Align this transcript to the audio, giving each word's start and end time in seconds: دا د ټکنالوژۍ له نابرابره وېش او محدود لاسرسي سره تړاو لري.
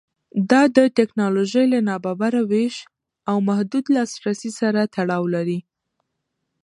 دا 0.51 0.61
د 0.77 0.79
ټکنالوژۍ 0.97 1.65
له 1.73 1.79
نابرابره 1.89 2.41
وېش 2.51 2.75
او 3.29 3.37
محدود 3.47 3.85
لاسرسي 3.95 4.51
سره 4.59 4.81
تړاو 4.95 5.23
لري. 5.35 5.59